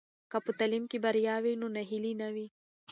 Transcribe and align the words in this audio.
که 0.31 0.37
په 0.45 0.51
تعلیم 0.59 0.83
کې 0.91 0.97
بریا 1.05 1.35
وي 1.43 1.53
نو 1.61 1.67
ناهیلي 1.75 2.13
نه 2.21 2.27
وي. 2.33 2.47